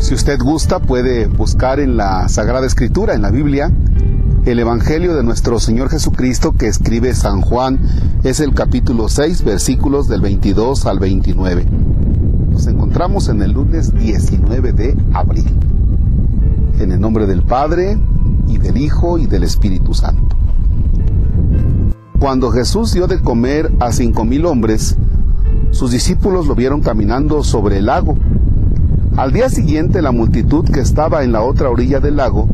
[0.00, 3.70] Si usted gusta, puede buscar en la Sagrada Escritura, en la Biblia,
[4.46, 7.78] el Evangelio de nuestro Señor Jesucristo que escribe San Juan.
[8.24, 11.66] Es el capítulo 6, versículos del 22 al 29.
[12.50, 15.54] Nos encontramos en el lunes 19 de abril.
[16.78, 17.98] En el nombre del Padre,
[18.48, 20.34] y del Hijo, y del Espíritu Santo.
[22.18, 24.96] Cuando Jesús dio de comer a cinco mil hombres,
[25.72, 28.16] sus discípulos lo vieron caminando sobre el lago.
[29.16, 32.48] Al día siguiente la multitud que estaba en la otra orilla del lago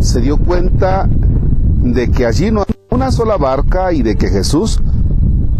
[0.00, 4.80] se dio cuenta de que allí no había una sola barca y de que Jesús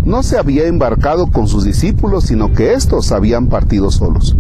[0.04, 4.36] no se había embarcado con sus discípulos, sino que éstos habían partido solos.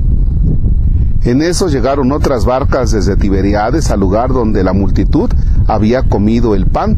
[1.22, 5.30] En eso llegaron otras barcas desde Tiberiades al lugar donde la multitud
[5.66, 6.96] había comido el pan.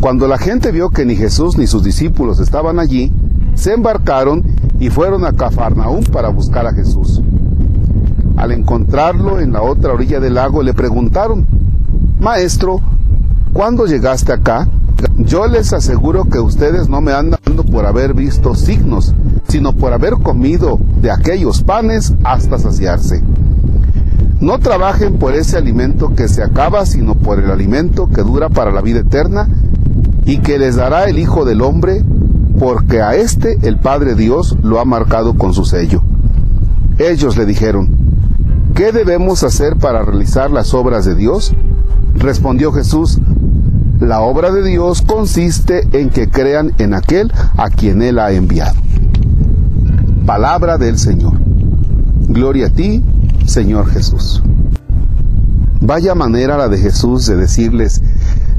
[0.00, 3.12] Cuando la gente vio que ni Jesús ni sus discípulos estaban allí,
[3.54, 4.44] se embarcaron
[4.78, 7.13] y fueron a Cafarnaúm para buscar a Jesús.
[8.36, 11.46] Al encontrarlo en la otra orilla del lago le preguntaron,
[12.18, 12.80] Maestro,
[13.52, 14.68] ¿cuándo llegaste acá?
[15.16, 17.38] Yo les aseguro que ustedes no me andan
[17.70, 19.14] por haber visto signos,
[19.48, 23.22] sino por haber comido de aquellos panes hasta saciarse.
[24.40, 28.72] No trabajen por ese alimento que se acaba, sino por el alimento que dura para
[28.72, 29.48] la vida eterna
[30.24, 32.04] y que les dará el Hijo del Hombre,
[32.58, 36.02] porque a éste el Padre Dios lo ha marcado con su sello.
[36.98, 38.03] Ellos le dijeron,
[38.74, 41.54] ¿qué debemos hacer para realizar las obras de Dios?
[42.14, 43.20] Respondió Jesús,
[44.00, 48.76] la obra de Dios consiste en que crean en aquel a quien Él ha enviado.
[50.26, 51.34] Palabra del Señor.
[52.28, 53.04] Gloria a ti,
[53.46, 54.42] Señor Jesús.
[55.80, 58.02] Vaya manera la de Jesús de decirles,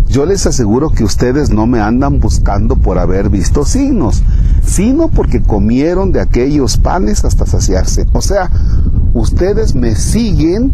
[0.08, 4.24] yo les aseguro que ustedes no me andan buscando por haber visto signos,
[4.64, 8.06] sino porque comieron de aquellos panes hasta saciarse.
[8.14, 8.50] O sea,
[9.16, 10.72] ustedes me siguen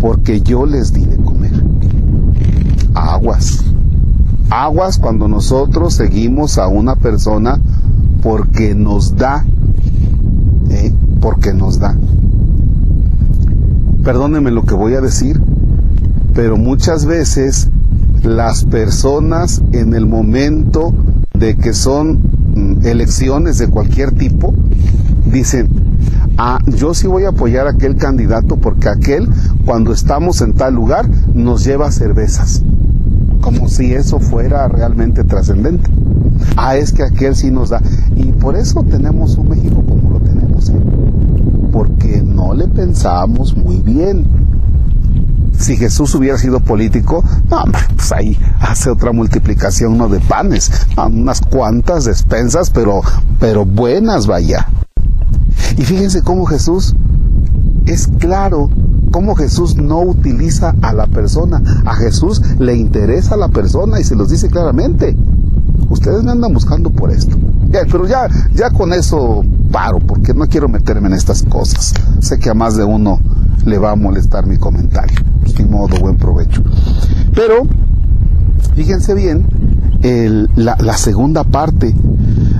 [0.00, 1.52] porque yo les di de comer.
[2.94, 3.64] Aguas.
[4.48, 7.60] Aguas cuando nosotros seguimos a una persona
[8.22, 9.44] porque nos da.
[10.70, 10.92] ¿eh?
[11.20, 11.96] Porque nos da.
[14.04, 15.40] Perdónenme lo que voy a decir,
[16.34, 17.68] pero muchas veces
[18.22, 20.94] las personas en el momento
[21.34, 22.20] de que son
[22.54, 24.54] mm, elecciones de cualquier tipo,
[25.30, 25.89] dicen,
[26.38, 29.28] ah, yo sí voy a apoyar a aquel candidato porque aquel,
[29.64, 32.62] cuando estamos en tal lugar, nos lleva cervezas.
[33.40, 35.90] Como si eso fuera realmente trascendente.
[36.56, 37.82] Ah, es que aquel sí nos da.
[38.16, 40.68] Y por eso tenemos un México como lo tenemos.
[40.68, 40.80] ¿eh?
[41.72, 44.26] Porque no le pensamos muy bien.
[45.58, 51.42] Si Jesús hubiera sido político, no, pues ahí hace otra multiplicación no de panes, unas
[51.42, 53.02] cuantas despensas, pero,
[53.38, 54.66] pero buenas vaya.
[55.76, 56.94] Y fíjense cómo Jesús
[57.86, 58.70] es claro,
[59.10, 61.62] cómo Jesús no utiliza a la persona.
[61.84, 65.16] A Jesús le interesa a la persona y se los dice claramente.
[65.88, 67.36] Ustedes me andan buscando por esto.
[67.70, 71.94] Pero ya, ya con eso paro, porque no quiero meterme en estas cosas.
[72.20, 73.20] Sé que a más de uno
[73.64, 75.16] le va a molestar mi comentario.
[75.56, 76.62] Sin modo, buen provecho.
[77.34, 77.62] Pero,
[78.74, 79.46] fíjense bien,
[80.56, 81.94] la, segunda parte.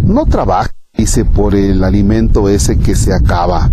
[0.05, 3.71] No trabajen, dice, por el alimento ese que se acaba.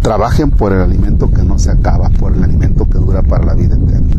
[0.00, 3.54] Trabajen por el alimento que no se acaba, por el alimento que dura para la
[3.54, 4.16] vida eterna.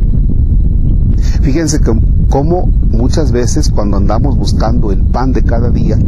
[1.41, 1.93] Fíjense que,
[2.29, 5.99] cómo muchas veces cuando andamos buscando el pan de cada día,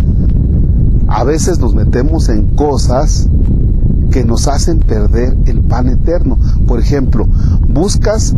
[1.07, 3.29] a veces nos metemos en cosas
[4.11, 6.39] que nos hacen perder el pan eterno.
[6.65, 7.27] Por ejemplo,
[7.67, 8.35] buscas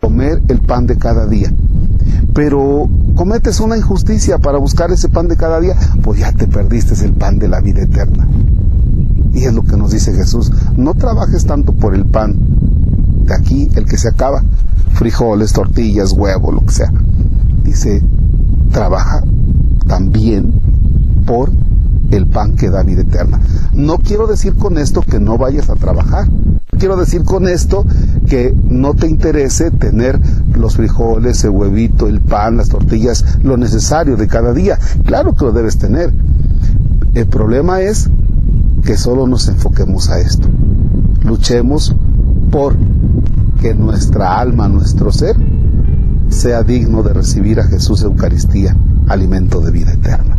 [0.00, 1.52] comer el pan de cada día,
[2.38, 6.94] pero cometes una injusticia para buscar ese pan de cada día, pues ya te perdiste
[7.04, 8.28] el pan de la vida eterna.
[9.32, 12.36] Y es lo que nos dice Jesús, no trabajes tanto por el pan
[13.24, 14.44] de aquí, el que se acaba,
[14.92, 16.92] frijoles, tortillas, huevo, lo que sea.
[17.64, 18.04] Dice,
[18.70, 19.20] trabaja
[19.88, 20.52] también
[21.26, 21.50] por
[22.12, 23.40] el pan que da vida eterna.
[23.72, 26.28] No quiero decir con esto que no vayas a trabajar.
[26.78, 27.84] Quiero decir con esto
[28.28, 30.20] que no te interese tener
[30.54, 34.78] los frijoles, el huevito, el pan, las tortillas, lo necesario de cada día.
[35.04, 36.12] Claro que lo debes tener.
[37.14, 38.08] El problema es
[38.84, 40.48] que solo nos enfoquemos a esto.
[41.22, 41.96] Luchemos
[42.50, 42.76] por
[43.60, 45.36] que nuestra alma, nuestro ser,
[46.28, 48.76] sea digno de recibir a Jesús Eucaristía,
[49.08, 50.36] alimento de vida eterna.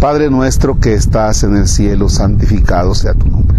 [0.00, 3.58] Padre nuestro que estás en el cielo, santificado sea tu nombre.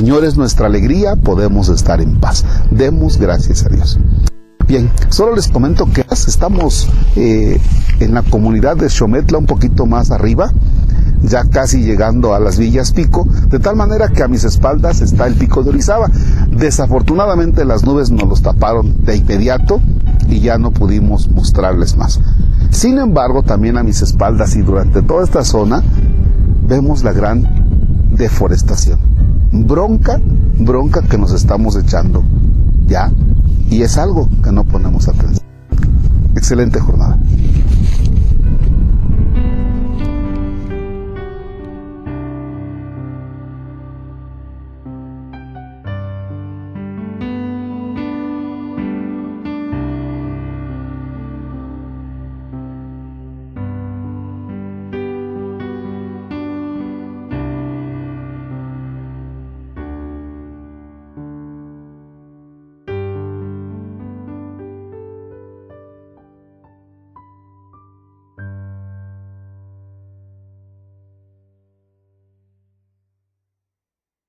[0.00, 2.46] Señor es nuestra alegría, podemos estar en paz.
[2.70, 3.98] Demos gracias a Dios.
[4.66, 7.60] Bien, solo les comento que estamos eh,
[8.00, 10.54] en la comunidad de Xometla un poquito más arriba
[11.22, 15.26] ya casi llegando a las Villas Pico, de tal manera que a mis espaldas está
[15.26, 16.08] el Pico de Orizaba.
[16.50, 19.82] Desafortunadamente las nubes nos los taparon de inmediato
[20.30, 22.20] y ya no pudimos mostrarles más.
[22.70, 25.82] Sin embargo, también a mis espaldas y durante toda esta zona
[26.66, 27.44] vemos la gran
[28.16, 29.09] deforestación.
[29.52, 30.20] Bronca,
[30.58, 32.22] bronca que nos estamos echando.
[32.86, 33.12] ¿Ya?
[33.70, 35.46] Y es algo que no ponemos atención.
[36.34, 37.18] Excelente jornada.